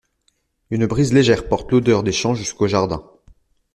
Une 0.71 0.87
brise 0.87 1.13
légère 1.13 1.47
porte 1.47 1.71
l’odeur 1.71 2.01
des 2.01 2.11
champs 2.11 2.33
jusqu’au 2.33 2.65
jardin. 2.67 3.07